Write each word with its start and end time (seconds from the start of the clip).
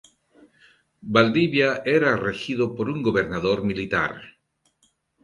Valdivia 1.17 1.71
era 1.97 2.15
regido 2.25 2.73
por 2.75 2.89
un 2.89 3.03
Gobernador 3.03 3.63
militar. 3.63 4.15